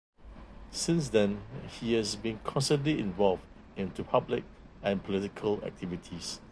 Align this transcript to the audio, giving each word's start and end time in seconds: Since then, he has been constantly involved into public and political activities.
Since 0.71 1.09
then, 1.09 1.43
he 1.79 1.93
has 1.93 2.15
been 2.15 2.39
constantly 2.39 2.97
involved 2.99 3.43
into 3.75 4.03
public 4.03 4.43
and 4.81 5.03
political 5.03 5.63
activities. 5.63 6.39